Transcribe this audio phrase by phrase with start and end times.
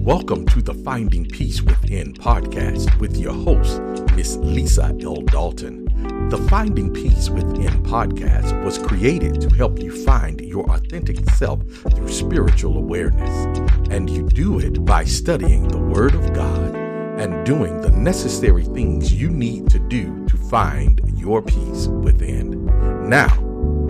[0.00, 3.82] Welcome to the Finding Peace Within podcast with your host,
[4.16, 5.16] Miss Lisa L.
[5.16, 5.84] Dalton.
[6.30, 11.62] The Finding Peace Within podcast was created to help you find your authentic self
[11.94, 13.60] through spiritual awareness.
[13.90, 16.74] And you do it by studying the Word of God
[17.20, 22.64] and doing the necessary things you need to do to find your peace within.
[23.06, 23.28] Now,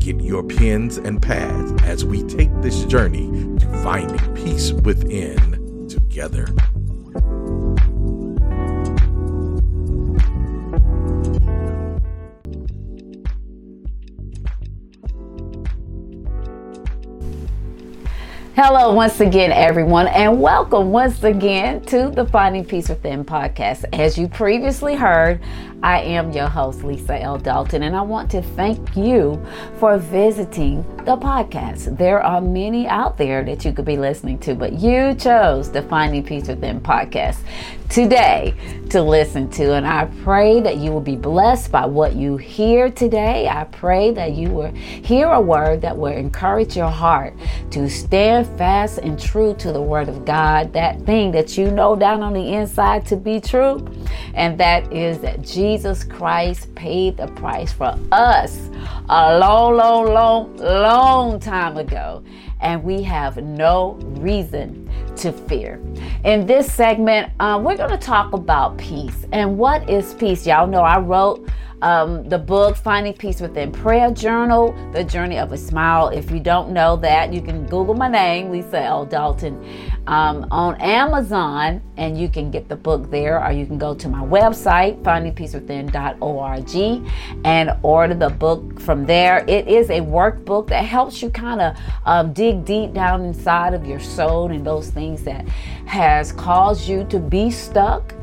[0.00, 3.30] get your pens and pads as we take this journey
[3.61, 5.59] to finding peace within
[5.91, 6.70] together.
[18.56, 23.84] Hello, once again, everyone, and welcome once again to the Finding Peace Within podcast.
[23.92, 25.40] As you previously heard,
[25.84, 27.38] I am your host, Lisa L.
[27.38, 29.42] Dalton, and I want to thank you
[29.78, 31.96] for visiting the podcast.
[31.96, 35.82] There are many out there that you could be listening to, but you chose the
[35.82, 37.38] Finding Peace Within podcast
[37.88, 38.54] today
[38.90, 39.74] to listen to.
[39.74, 43.48] And I pray that you will be blessed by what you hear today.
[43.48, 47.35] I pray that you will hear a word that will encourage your heart
[47.70, 51.96] to stand fast and true to the word of God, that thing that you know
[51.96, 53.87] down on the inside to be true.
[54.35, 58.71] And that is that Jesus Christ paid the price for us
[59.09, 62.23] a long, long, long, long time ago.
[62.60, 65.81] And we have no reason to fear.
[66.25, 69.27] In this segment, uh, we're going to talk about peace.
[69.32, 70.47] And what is peace?
[70.47, 71.49] Y'all know I wrote
[71.82, 76.09] um, the book Finding Peace Within Prayer Journal, The Journey of a Smile.
[76.09, 79.06] If you don't know that, you can Google my name, Lisa L.
[79.06, 79.65] Dalton,
[80.06, 84.09] um, on Amazon, and you can get the book there, or you can go to
[84.09, 87.10] my website, findingpeacewithin.org,
[87.44, 89.44] and order the book from there.
[89.47, 93.86] It is a workbook that helps you kind of um, dig deep down inside of
[93.86, 95.47] your soul and those things that
[95.86, 98.14] has caused you to be stuck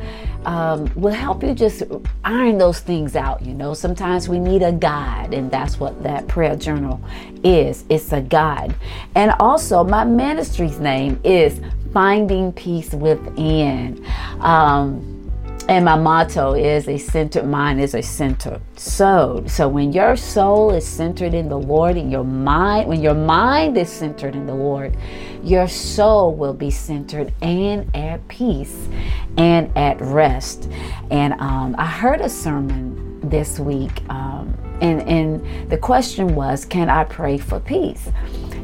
[0.45, 1.83] um, will help you just
[2.23, 3.41] iron those things out.
[3.41, 7.01] You know, sometimes we need a guide, and that's what that prayer journal
[7.43, 8.73] is it's a guide.
[9.15, 11.59] And also, my ministry's name is
[11.93, 14.05] Finding Peace Within.
[14.39, 15.16] Um,
[15.67, 19.45] and my motto is a centered mind is a centered soul.
[19.47, 23.77] So when your soul is centered in the Lord and your mind, when your mind
[23.77, 24.95] is centered in the Lord,
[25.43, 28.87] your soul will be centered and at peace
[29.37, 30.69] and at rest.
[31.11, 36.89] And um, I heard a sermon this week, um, and, and the question was, Can
[36.89, 38.09] I pray for peace?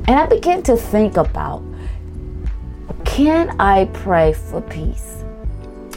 [0.07, 1.63] And I began to think about,
[3.03, 5.23] Can I pray for peace?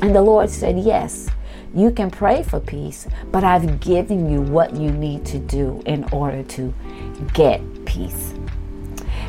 [0.03, 1.29] And the Lord said, Yes,
[1.75, 6.05] you can pray for peace, but I've given you what you need to do in
[6.13, 6.75] order to
[7.35, 8.35] get peace.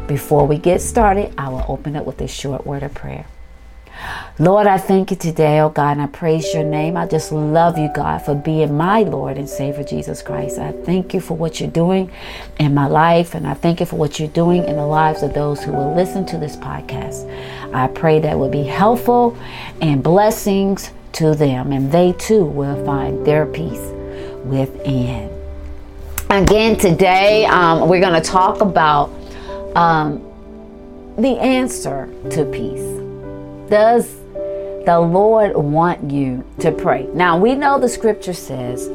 [0.07, 3.25] Before we get started, I will open up with a short word of prayer.
[4.39, 6.95] Lord, I thank you today, oh God, and I praise your name.
[6.95, 10.59] I just love you, God, for being my Lord and Savior, Jesus Christ.
[10.59, 12.11] I thank you for what you're doing
[12.59, 15.33] in my life, and I thank you for what you're doing in the lives of
[15.33, 17.27] those who will listen to this podcast.
[17.73, 19.35] I pray that will be helpful
[19.81, 23.91] and blessings to them, and they too will find their peace
[24.45, 25.31] within.
[26.29, 29.09] Again, today um, we're going to talk about
[29.75, 30.21] um,
[31.17, 32.83] the answer to peace.
[33.71, 34.26] Does
[34.87, 37.09] the Lord want you to pray?
[37.13, 38.89] Now, we know the scripture says,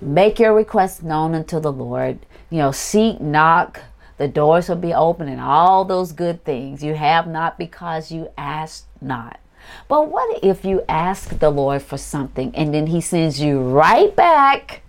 [0.00, 2.20] make your requests known unto the Lord.
[2.50, 3.80] You know, seek, knock,
[4.16, 6.84] the doors will be open, and all those good things.
[6.84, 9.40] You have not because you ask not.
[9.88, 14.14] But what if you ask the Lord for something and then He sends you right
[14.14, 14.82] back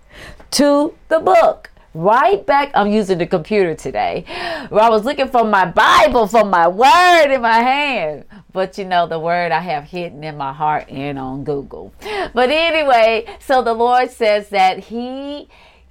[0.52, 1.72] to the book?
[1.94, 2.72] right back.
[2.76, 4.26] I'm using the computer today.
[4.70, 8.26] Where I was looking for my Bible, for my word in my hand.
[8.52, 11.94] But you know, the word I have hidden in my heart and on Google.
[12.34, 15.48] But anyway, so the Lord says that He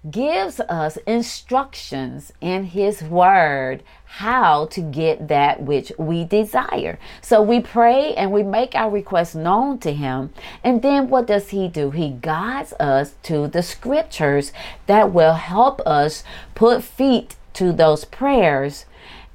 [0.08, 6.98] gives us instructions in His Word how to get that which we desire.
[7.20, 10.32] So we pray and we make our requests known to Him.
[10.64, 11.90] And then what does He do?
[11.90, 14.52] He guides us to the scriptures
[14.86, 16.24] that will help us
[16.54, 18.86] put feet to those prayers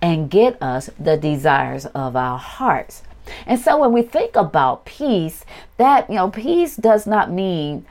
[0.01, 3.03] and get us the desires of our hearts.
[3.45, 5.45] And so when we think about peace,
[5.77, 7.85] that, you know, peace does not mean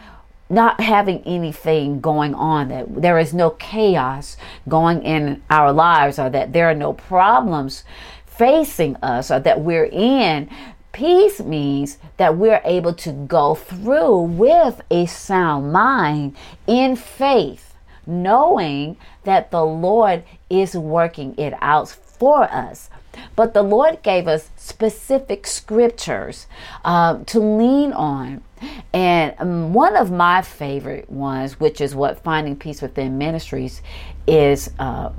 [0.50, 4.36] not having anything going on, that there is no chaos
[4.68, 7.84] going in our lives, or that there are no problems
[8.26, 10.50] facing us, or that we're in.
[10.92, 16.36] Peace means that we're able to go through with a sound mind
[16.66, 17.74] in faith,
[18.04, 22.88] knowing that the Lord is working it out for us.
[23.34, 26.46] But the Lord gave us specific scriptures
[26.84, 28.44] um, to lean on.
[28.92, 33.82] And um, one of my favorite ones, which is what Finding Peace Within Ministries
[34.28, 35.10] is uh,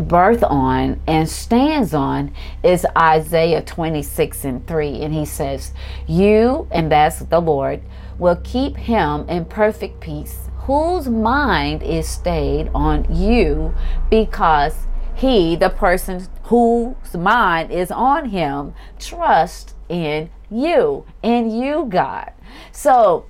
[0.00, 2.34] birth on and stands on,
[2.64, 5.02] is Isaiah 26 and 3.
[5.02, 5.72] And he says,
[6.08, 7.80] You, and that's the Lord,
[8.18, 13.72] will keep him in perfect peace, whose mind is stayed on you
[14.10, 14.74] because
[15.22, 22.32] he, the person whose mind is on him, trust in you, in you, God.
[22.72, 23.26] So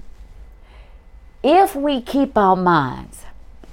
[1.43, 3.27] if we keep our minds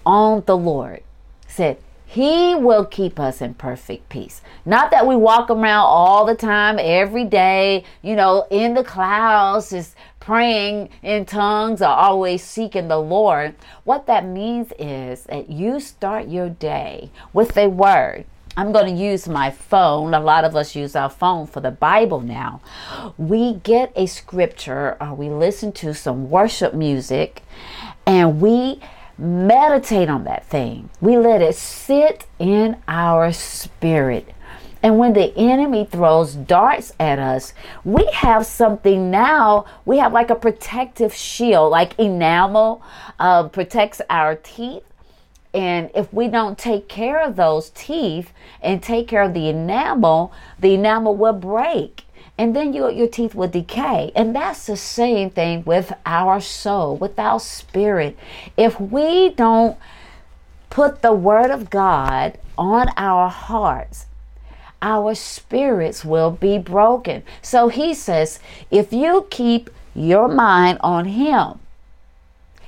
[0.05, 1.01] on the Lord,
[1.47, 1.77] said,
[2.09, 4.41] he will keep us in perfect peace.
[4.65, 9.69] Not that we walk around all the time, every day, you know, in the clouds,
[9.69, 13.53] just praying in tongues or always seeking the Lord.
[13.83, 18.25] What that means is that you start your day with a word.
[18.57, 20.15] I'm going to use my phone.
[20.15, 22.59] A lot of us use our phone for the Bible now.
[23.19, 27.43] We get a scripture or we listen to some worship music
[28.07, 28.81] and we
[29.19, 30.89] meditate on that thing.
[31.01, 34.33] We let it sit in our spirit.
[34.81, 39.65] And when the enemy throws darts at us, we have something now.
[39.85, 42.81] We have like a protective shield, like enamel
[43.19, 44.83] uh, protects our teeth.
[45.53, 48.31] And if we don't take care of those teeth
[48.61, 52.03] and take care of the enamel, the enamel will break
[52.39, 54.13] and then your, your teeth will decay.
[54.15, 58.17] And that's the same thing with our soul, with our spirit.
[58.55, 59.77] If we don't
[60.69, 64.05] put the Word of God on our hearts,
[64.81, 67.23] our spirits will be broken.
[67.41, 68.39] So he says,
[68.71, 71.59] if you keep your mind on Him,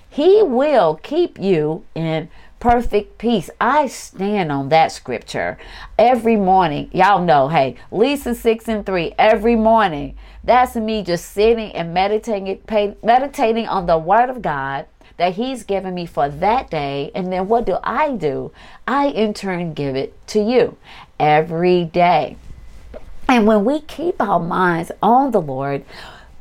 [0.09, 2.27] He will keep you in
[2.61, 3.49] perfect peace.
[3.59, 5.57] I stand on that scripture
[5.97, 6.89] every morning.
[6.93, 10.15] Y'all know, hey, Lisa 6 and 3 every morning.
[10.43, 12.61] That's me just sitting and meditating
[13.03, 14.85] meditating on the word of God
[15.17, 18.51] that he's given me for that day and then what do I do?
[18.87, 20.77] I in turn give it to you
[21.19, 22.37] every day.
[23.27, 25.83] And when we keep our minds on the Lord,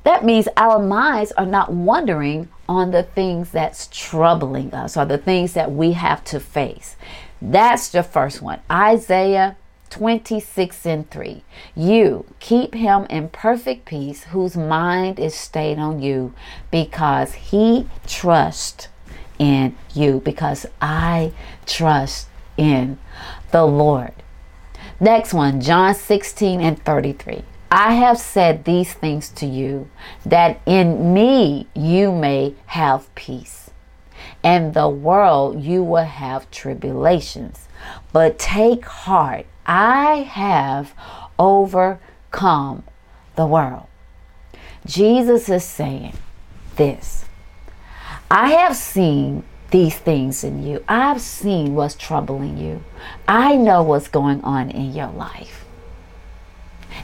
[0.05, 5.19] that means our minds are not wandering on the things that's troubling us or the
[5.19, 6.95] things that we have to face.
[7.43, 8.61] That's the first one.
[8.71, 9.57] Isaiah
[9.91, 11.43] 26 and 3.
[11.75, 16.33] You keep him in perfect peace whose mind is stayed on you
[16.71, 18.87] because he trusts
[19.41, 21.33] in you, because I
[21.67, 22.99] trust in
[23.51, 24.13] the Lord.
[25.01, 27.43] Next one, John 16 and 33.
[27.71, 29.89] I have said these things to you,
[30.27, 33.71] that in me you may have peace.
[34.43, 37.69] And the world you will have tribulations.
[38.13, 40.95] But take heart, I have
[41.39, 42.83] overcome
[43.37, 43.87] the world.
[44.85, 46.15] Jesus is saying
[46.77, 47.25] this
[48.31, 52.83] I have seen these things in you, I've seen what's troubling you,
[53.29, 55.60] I know what's going on in your life.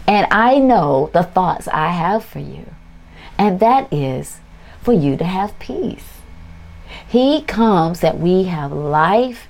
[0.06, 2.66] And I know the thoughts I have for you.
[3.38, 4.38] And that is
[4.80, 6.20] for you to have peace.
[7.08, 9.48] He comes that we have life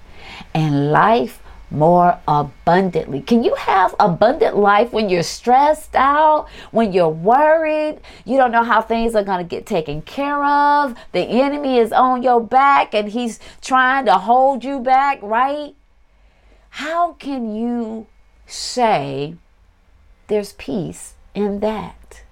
[0.55, 3.21] and life more abundantly.
[3.21, 8.63] Can you have abundant life when you're stressed out, when you're worried, you don't know
[8.63, 12.95] how things are going to get taken care of, the enemy is on your back
[12.95, 15.75] and he's trying to hold you back, right?
[16.71, 18.07] How can you
[18.47, 19.37] say
[20.29, 22.23] there's peace in that.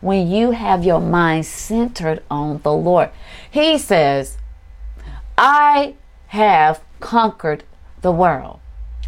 [0.00, 3.10] When you have your mind centered on the Lord,
[3.50, 4.36] He says,
[5.38, 5.94] I
[6.28, 7.64] have conquered
[8.02, 8.60] the world.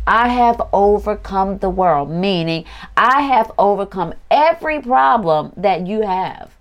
[0.07, 2.65] I have overcome the world, meaning
[2.97, 6.56] I have overcome every problem that you have.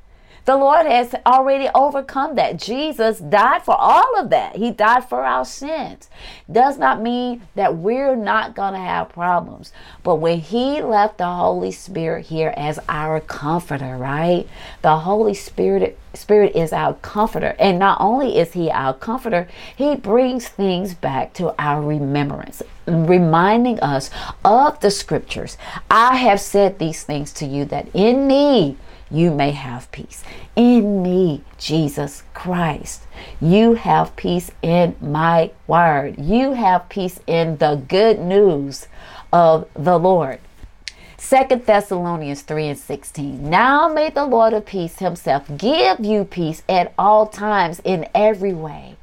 [0.46, 2.58] The Lord has already overcome that.
[2.58, 4.56] Jesus died for all of that.
[4.56, 6.08] He died for our sins.
[6.52, 9.74] Does not mean that we're not going to have problems.
[10.04, 14.48] But when He left the Holy Spirit here as our comforter, right?
[14.84, 17.56] The Holy Spirit Spirit is our comforter.
[17.60, 23.80] And not only is He our comforter, He brings things back to our remembrance, reminding
[23.80, 24.12] us
[24.46, 25.58] of the scriptures.
[25.90, 28.78] I have said these things to you that in me,
[29.16, 30.24] you may have peace.
[30.56, 33.04] In me, Jesus Christ,
[33.40, 36.20] you have peace in my word.
[36.20, 38.88] You have peace in the good news
[39.32, 40.40] of the Lord.
[41.18, 43.50] Second Thessalonians 3 and 16.
[43.50, 48.54] Now may the Lord of peace himself give you peace at all times in every
[48.54, 48.98] way.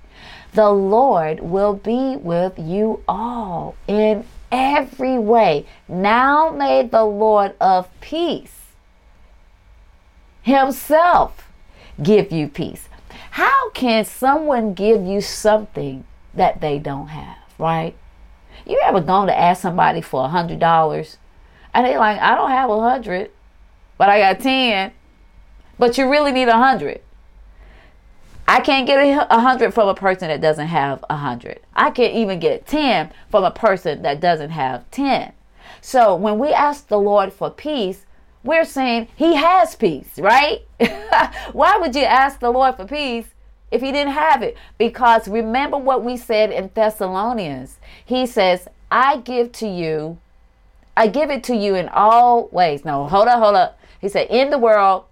[0.54, 5.66] The Lord will be with you all in every way.
[5.88, 8.62] Now may the Lord of peace
[10.42, 11.49] himself
[12.02, 12.88] give you peace.
[13.32, 17.94] How can someone give you something that they don't have, right?
[18.66, 21.16] You ever gone to ask somebody for a hundred dollars
[21.75, 23.30] and they like, I don't have a hundred,
[23.96, 24.92] but I got ten.
[25.78, 27.00] But you really need a hundred.
[28.46, 28.99] I can't get
[29.30, 31.61] a hundred from a person that doesn't have a hundred.
[31.75, 35.32] I can't even get ten from a person that doesn't have ten.
[35.80, 38.04] So when we ask the Lord for peace,
[38.44, 40.62] we're saying he has peace, right?
[41.52, 43.26] Why would you ask the Lord for peace
[43.70, 44.56] if he didn't have it?
[44.78, 47.78] Because remember what we said in Thessalonians.
[48.04, 50.18] He says, I give to you,
[50.96, 52.84] I give it to you in all ways.
[52.84, 53.78] No, hold up, hold up.
[54.00, 55.04] He said, In the world,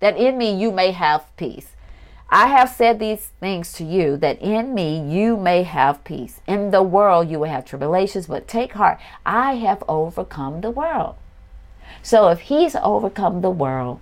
[0.00, 1.68] that in me you may have peace.
[2.32, 6.40] I have said these things to you that in me you may have peace.
[6.46, 8.98] In the world you will have tribulations, but take heart.
[9.26, 11.16] I have overcome the world.
[12.02, 14.00] So if he's overcome the world,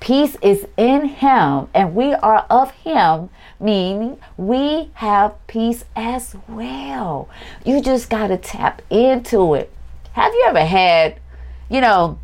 [0.00, 3.30] peace is in him and we are of him,
[3.60, 7.28] meaning we have peace as well.
[7.64, 9.72] You just got to tap into it.
[10.12, 11.20] Have you ever had,
[11.68, 12.18] you know,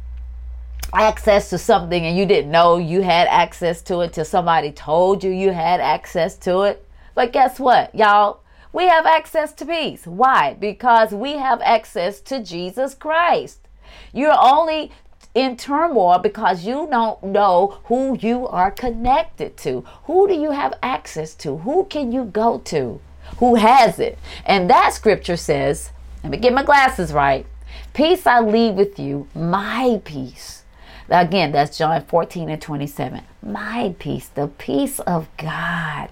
[0.93, 5.23] access to something and you didn't know you had access to it till somebody told
[5.23, 6.87] you you had access to it?
[7.15, 8.41] But guess what, y'all?
[8.73, 10.07] We have access to peace.
[10.07, 10.55] Why?
[10.55, 13.64] Because we have access to Jesus Christ.
[14.13, 14.93] You're only
[15.35, 19.85] in turmoil because you don't know who you are connected to.
[20.05, 21.59] Who do you have access to?
[21.59, 23.01] Who can you go to?
[23.39, 24.19] Who has it?
[24.47, 25.91] And that scripture says,
[26.23, 27.47] let me get my glasses right.
[27.93, 30.63] Peace I leave with you, my peace.
[31.09, 33.23] Again, that's John 14 and 27.
[33.43, 36.09] My peace, the peace of God.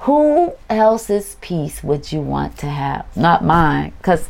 [0.00, 3.06] Who else's peace would you want to have?
[3.16, 3.92] Not mine.
[3.98, 4.28] Because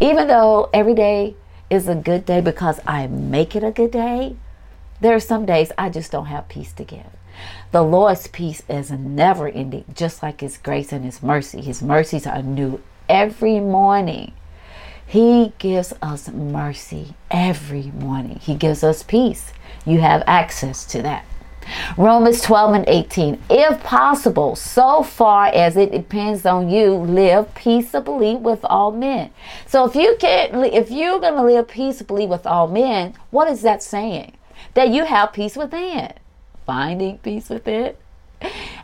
[0.00, 1.34] even though every day
[1.70, 4.36] is a good day because I make it a good day,
[5.00, 7.06] there are some days I just don't have peace to give.
[7.72, 11.62] The Lord's peace is never ending, just like His grace and His mercy.
[11.62, 14.32] His mercies are new every morning.
[15.06, 18.40] He gives us mercy every morning.
[18.40, 19.52] He gives us peace.
[19.86, 21.24] You have access to that.
[21.96, 23.42] Romans 12 and 18.
[23.50, 29.30] If possible, so far as it depends on you, live peaceably with all men.
[29.66, 33.62] So if you can't, if you're going to live peaceably with all men, what is
[33.62, 34.32] that saying?
[34.74, 36.12] That you have peace within.
[36.66, 37.94] Finding peace within.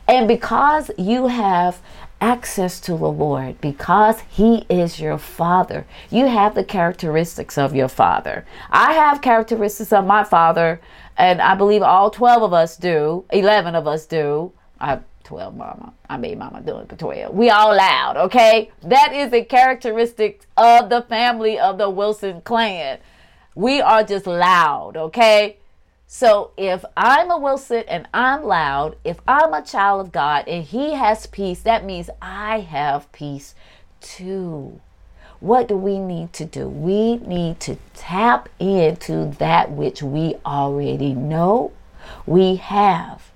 [0.08, 1.80] And because you have
[2.20, 7.88] access to the Lord, because He is your Father, you have the characteristics of your
[7.88, 8.44] Father.
[8.70, 10.80] I have characteristics of my Father
[11.16, 14.52] and I believe all 12 of us do, 11 of us do.
[14.78, 15.92] I have 12 mama.
[16.08, 17.34] I made mama do it for 12.
[17.34, 18.70] We all loud, okay?
[18.82, 22.98] That is a characteristic of the family of the Wilson clan.
[23.54, 25.56] We are just loud, okay?
[26.06, 30.62] So if I'm a Wilson and I'm loud, if I'm a child of God and
[30.62, 33.54] he has peace, that means I have peace
[34.00, 34.80] too.
[35.40, 36.68] What do we need to do?
[36.68, 41.72] We need to tap into that which we already know
[42.24, 43.30] we have.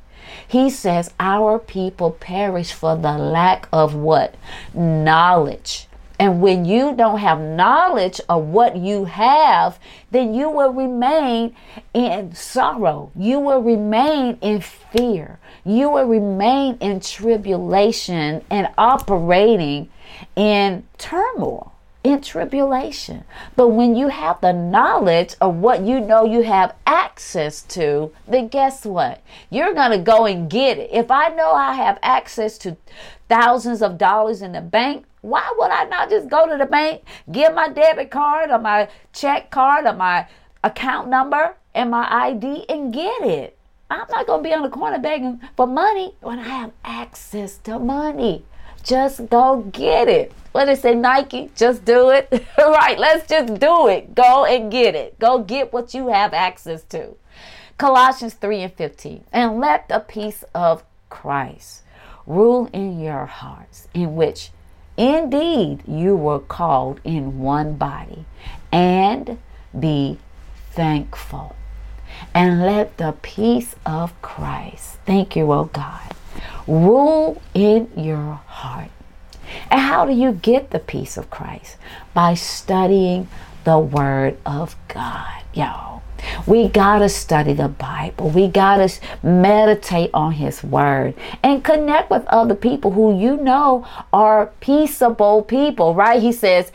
[0.47, 4.35] He says, Our people perish for the lack of what?
[4.73, 5.89] Knowledge.
[6.19, 9.79] And when you don't have knowledge of what you have,
[10.11, 11.57] then you will remain
[11.95, 13.11] in sorrow.
[13.17, 15.39] You will remain in fear.
[15.65, 19.89] You will remain in tribulation and operating
[20.37, 23.25] in turmoil in tribulation.
[23.57, 28.49] But when you have the knowledge of what you know you have access to, then
[28.49, 29.23] guess what?
[29.51, 30.91] You're going to go and get it.
[30.93, 32.77] If I know I have access to
[33.29, 37.03] thousands of dollars in the bank, why would I not just go to the bank,
[37.31, 40.27] give my debit card or my check card or my
[40.65, 43.57] account number and my ID and get it?
[43.91, 47.59] I'm not going to be on the corner begging for money when I have access
[47.65, 48.45] to money.
[48.83, 50.33] Just go get it.
[50.53, 51.51] What did say, Nike?
[51.55, 52.29] Just do it.
[52.59, 54.15] right, let's just do it.
[54.15, 55.19] Go and get it.
[55.19, 57.15] Go get what you have access to.
[57.79, 59.25] Colossians 3 and 15.
[59.33, 61.83] And let the peace of Christ
[62.27, 64.51] rule in your hearts, in which
[64.97, 68.25] indeed you were called in one body,
[68.73, 69.39] and
[69.79, 70.19] be
[70.73, 71.55] thankful.
[72.35, 76.15] And let the peace of Christ, thank you, oh God,
[76.67, 78.91] rule in your heart
[79.71, 81.77] and how do you get the peace of Christ?
[82.15, 83.29] By studying
[83.65, 86.03] the Word of God, y'all.
[86.47, 88.31] We gotta study the Bible.
[88.31, 94.47] We gotta meditate on His Word and connect with other people who you know are
[94.61, 96.23] peaceable people, right?
[96.23, 96.71] He says,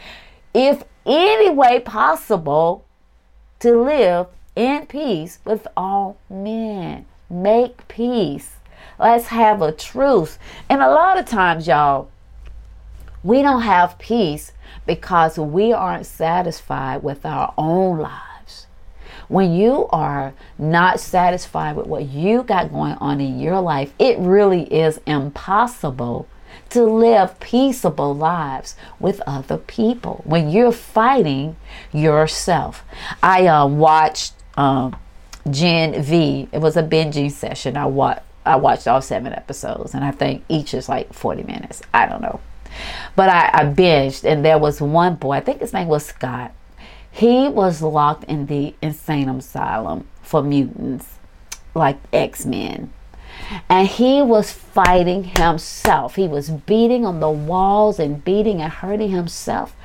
[0.53, 2.85] if any way possible
[3.59, 7.05] to live in peace with all men.
[7.29, 8.54] Make peace.
[8.99, 10.37] Let's have a truce.
[10.69, 12.09] And a lot of times, y'all,
[13.23, 14.51] we don't have peace
[14.85, 18.67] because we aren't satisfied with our own lives.
[19.27, 24.19] When you are not satisfied with what you got going on in your life, it
[24.19, 26.27] really is impossible
[26.69, 31.55] to live peaceable lives with other people when you're fighting
[31.91, 32.83] yourself.
[33.23, 34.95] I uh, watched um,
[35.49, 36.47] Gen V.
[36.51, 37.77] It was a binging session.
[37.77, 38.21] I watched.
[38.45, 41.81] I watched all seven episodes, and I think each is like 40 minutes.
[41.93, 42.39] I don't know.
[43.15, 46.53] But I, I binged, and there was one boy, I think his name was Scott.
[47.11, 51.15] He was locked in the insane asylum for mutants,
[51.73, 52.91] like X Men.
[53.69, 56.15] And he was fighting himself.
[56.15, 59.75] He was beating on the walls and beating and hurting himself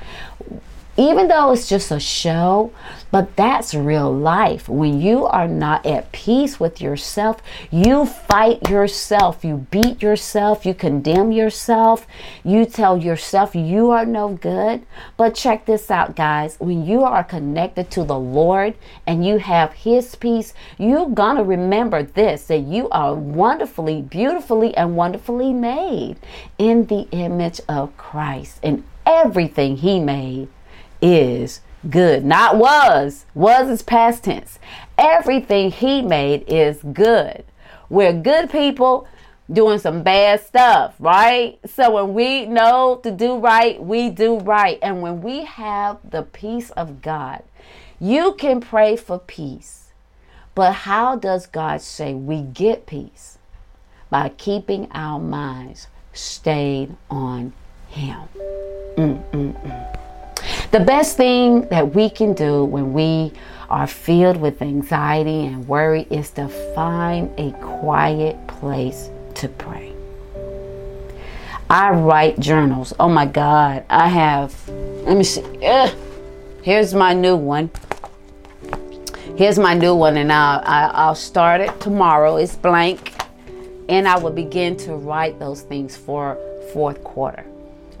[0.97, 2.73] even though it's just a show,
[3.11, 4.67] but that's real life.
[4.67, 10.73] When you are not at peace with yourself, you fight yourself, you beat yourself, you
[10.73, 12.05] condemn yourself,
[12.43, 14.85] you tell yourself you are no good.
[15.15, 16.57] But check this out, guys.
[16.59, 18.75] When you are connected to the Lord
[19.07, 24.97] and you have His peace, you're gonna remember this that you are wonderfully, beautifully, and
[24.97, 26.17] wonderfully made
[26.57, 28.59] in the image of Christ.
[28.61, 30.49] And everything He made
[31.01, 32.23] is good.
[32.23, 33.25] Not was.
[33.33, 34.59] Was is past tense.
[34.97, 37.43] Everything he made is good.
[37.89, 39.07] We're good people
[39.51, 41.59] doing some bad stuff, right?
[41.65, 44.79] So when we know to do right, we do right.
[44.81, 47.43] And when we have the peace of God,
[47.99, 49.89] you can pray for peace.
[50.55, 53.37] But how does God say we get peace?
[54.09, 57.53] By keeping our minds stayed on
[57.89, 58.27] Him.
[58.97, 60.00] Mm-mm-mm.
[60.71, 63.33] The best thing that we can do when we
[63.69, 69.91] are filled with anxiety and worry is to find a quiet place to pray.
[71.69, 72.93] I write journals.
[73.01, 73.83] Oh my God.
[73.89, 75.43] I have, let me see.
[75.61, 75.93] Ugh.
[76.61, 77.69] Here's my new one.
[79.35, 82.37] Here's my new one, and I'll, I'll start it tomorrow.
[82.37, 83.13] It's blank,
[83.89, 86.37] and I will begin to write those things for
[86.71, 87.43] fourth quarter.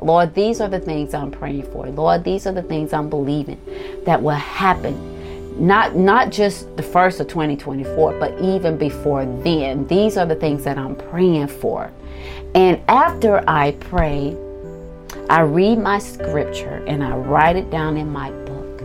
[0.01, 1.87] Lord, these are the things I'm praying for.
[1.87, 3.61] Lord, these are the things I'm believing
[4.05, 5.09] that will happen.
[5.65, 9.85] Not not just the first of 2024, but even before then.
[9.87, 11.91] These are the things that I'm praying for.
[12.55, 14.35] And after I pray,
[15.29, 18.83] I read my scripture and I write it down in my book.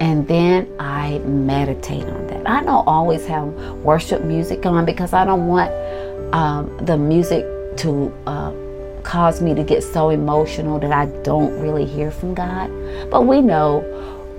[0.00, 2.46] And then I meditate on that.
[2.46, 3.46] I don't always have
[3.82, 5.70] worship music on because I don't want
[6.34, 7.44] um, the music
[7.78, 8.52] to uh,
[9.10, 12.70] caused me to get so emotional that I don't really hear from God.
[13.10, 13.82] But we know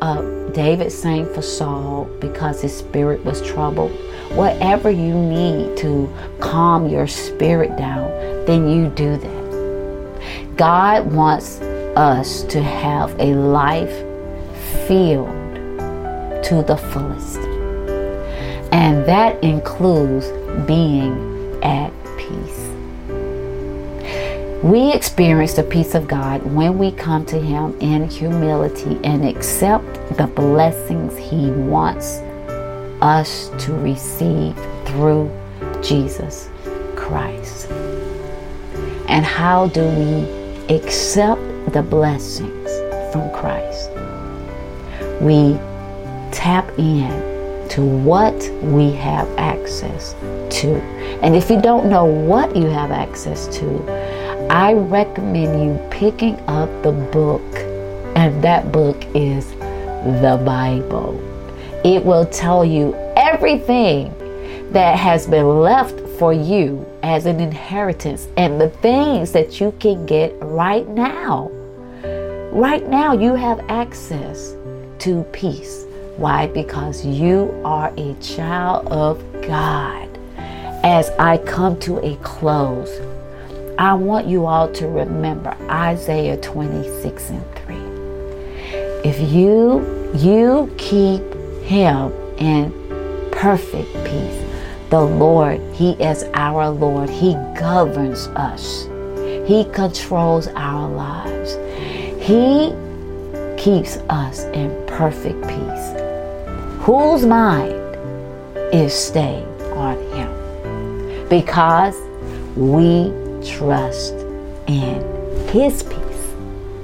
[0.01, 3.91] uh, David sang for Saul because his spirit was troubled.
[4.31, 8.07] Whatever you need to calm your spirit down,
[8.45, 10.55] then you do that.
[10.55, 11.59] God wants
[11.97, 13.91] us to have a life
[14.87, 15.27] filled
[16.45, 17.39] to the fullest.
[18.71, 20.27] And that includes
[20.65, 21.91] being at
[24.63, 30.17] we experience the peace of God when we come to Him in humility and accept
[30.17, 32.19] the blessings He wants
[33.01, 35.31] us to receive through
[35.81, 36.49] Jesus
[36.95, 37.71] Christ.
[39.07, 41.41] And how do we accept
[41.73, 42.69] the blessings
[43.11, 43.89] from Christ?
[45.21, 45.57] We
[46.31, 50.13] tap in to what we have access
[50.59, 50.75] to.
[51.23, 54.10] And if you don't know what you have access to,
[54.51, 57.41] I recommend you picking up the book,
[58.17, 61.17] and that book is the Bible.
[61.85, 64.13] It will tell you everything
[64.73, 70.05] that has been left for you as an inheritance and the things that you can
[70.05, 71.49] get right now.
[72.51, 74.57] Right now, you have access
[74.99, 75.85] to peace.
[76.17, 76.47] Why?
[76.47, 80.09] Because you are a child of God.
[80.83, 82.99] As I come to a close,
[83.81, 87.75] I want you all to remember Isaiah 26 and 3.
[89.03, 91.23] If you you keep
[91.63, 92.71] him in
[93.31, 94.45] perfect peace,
[94.91, 97.09] the Lord, he is our Lord.
[97.09, 98.83] He governs us.
[99.47, 101.55] He controls our lives.
[102.23, 102.75] He
[103.57, 106.83] keeps us in perfect peace.
[106.85, 107.73] Whose mind
[108.71, 111.27] is stayed on him?
[111.29, 111.95] Because
[112.55, 114.13] we trust
[114.67, 115.01] in
[115.47, 116.33] His peace.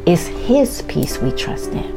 [0.05, 1.93] It's His peace we trust in.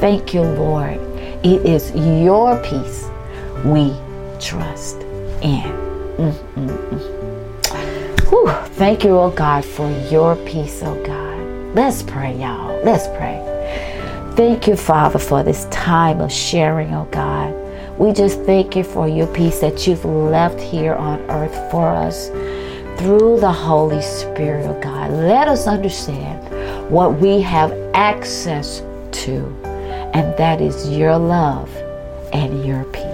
[0.00, 0.98] thank you, Lord.
[1.42, 3.08] It is your peace
[3.64, 3.94] we
[4.38, 4.96] trust
[5.42, 5.62] in.
[6.18, 7.00] Mm-mm-mm.
[8.28, 8.48] Whew.
[8.76, 11.74] Thank you, oh God, for your peace, oh God.
[11.74, 12.82] Let's pray, y'all.
[12.84, 13.46] Let's pray.
[14.36, 17.54] Thank you, Father, for this time of sharing, oh God.
[17.98, 22.30] We just thank you for your peace that you've left here on earth for us
[23.00, 25.10] through the Holy Spirit, oh God.
[25.10, 28.80] Let us understand what we have access
[29.12, 29.36] to,
[30.12, 31.74] and that is your love
[32.34, 33.06] and your peace.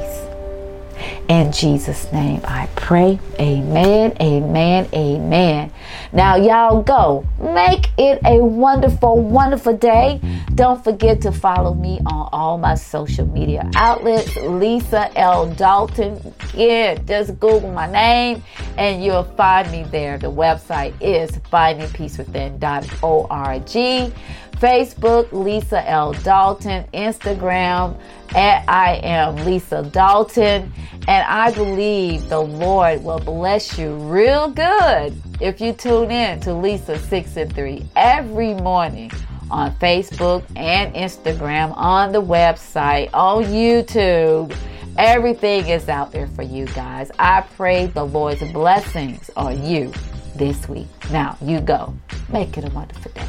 [1.28, 3.20] In Jesus' name I pray.
[3.38, 5.72] Amen, amen, amen.
[6.12, 7.24] Now, y'all go.
[7.38, 10.20] Make it a wonderful, wonderful day.
[10.56, 14.34] Don't forget to follow me on all my social media outlets.
[14.36, 15.52] Lisa L.
[15.52, 16.32] Dalton.
[16.54, 18.42] Yeah, just Google my name
[18.78, 20.16] and you'll find me there.
[20.16, 24.14] The website is findingpeacewithin.org.
[24.56, 26.14] Facebook, Lisa L.
[26.14, 26.86] Dalton.
[26.94, 27.94] Instagram,
[28.34, 30.72] at I am Lisa Dalton.
[31.06, 36.54] And I believe the Lord will bless you real good if you tune in to
[36.54, 39.10] Lisa 6 and 3 every morning
[39.50, 44.56] on Facebook and Instagram, on the website, on YouTube.
[44.98, 47.10] Everything is out there for you guys.
[47.18, 49.92] I pray the Lord's blessings on you
[50.36, 50.88] this week.
[51.10, 51.94] Now, you go.
[52.30, 53.26] Make it a wonderful day.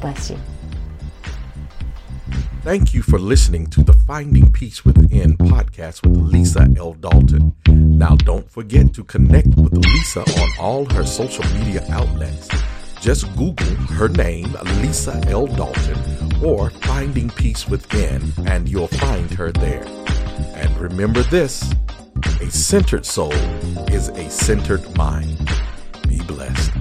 [0.00, 0.38] Bless you.
[2.62, 6.94] Thank you for listening to the Finding Peace Within podcast with Lisa L.
[6.94, 7.54] Dalton.
[7.68, 12.48] Now, don't forget to connect with Lisa on all her social media outlets.
[13.00, 15.46] Just Google her name, Lisa L.
[15.46, 19.86] Dalton, or Finding Peace Within, and you'll find her there.
[20.54, 21.72] And remember this
[22.40, 23.32] a centered soul
[23.88, 25.50] is a centered mind.
[26.08, 26.72] Be blessed.